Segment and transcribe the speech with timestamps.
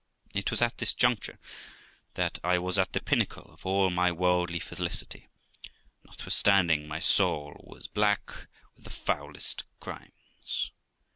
[0.33, 1.37] It was at this juncture
[2.15, 5.27] that I was at the pinnacle of all my worldly felicity,
[6.03, 10.71] notwithstanding my soul was black with the foulest crimes.